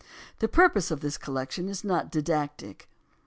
The 0.39 0.47
purpose 0.47 0.89
of 0.89 1.01
this 1.01 1.15
collection 1.19 1.69
is 1.69 1.83
not 1.83 2.09
didactic. 2.09 2.89